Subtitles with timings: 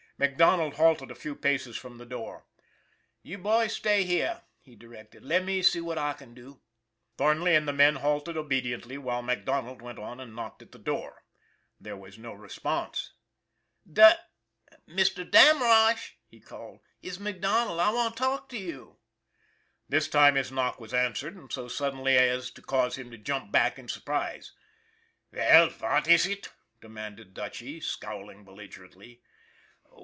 [0.19, 2.45] MacDonald halted a few paces from the door."
[3.23, 6.61] You boys, stay here," he directed." Let me see what I can do."
[7.17, 11.23] Thornley and the men halted obediently, while MacDonald went on and knocked at the door.
[11.79, 13.13] There was no response.
[13.83, 14.29] "But
[14.87, 15.27] Mr.
[15.27, 16.81] Damrosch!" he called.
[17.01, 17.79] "It's Mac Donald.
[17.79, 18.99] I want to talk to you."
[19.89, 23.51] This time his knock was answered, and so suddenly as to cause him to jump
[23.51, 24.51] back in surprise."
[25.31, 26.49] Veil, vat iss it?"
[26.79, 29.23] demanded Dutchy, scowling belligerently.